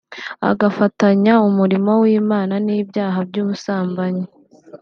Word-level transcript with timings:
agafatanya 0.49 1.33
umurimo 1.47 1.91
w’Imana 2.01 2.55
n’ibyaha 2.65 3.19
by’ubusambanyi 3.29 4.25